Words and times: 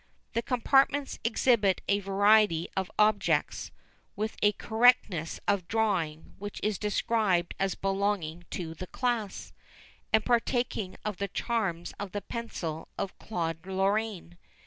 The 0.33 0.41
compartments 0.41 1.19
exhibit 1.23 1.81
a 1.87 1.99
variety 1.99 2.67
of 2.75 2.89
objects, 2.97 3.69
with 4.15 4.35
a 4.41 4.53
correctness 4.53 5.39
of 5.47 5.67
drawing 5.67 6.33
which 6.39 6.59
is 6.63 6.79
described 6.79 7.53
as 7.59 7.75
belonging 7.75 8.45
to 8.49 8.73
the 8.73 8.87
class, 8.87 9.53
and 10.11 10.25
partaking 10.25 10.95
of 11.05 11.17
the 11.17 11.27
charms 11.27 11.93
of 11.99 12.13
the 12.13 12.21
pencil 12.23 12.87
of 12.97 13.15
Claude 13.19 13.63
Lorraine. 13.67 14.39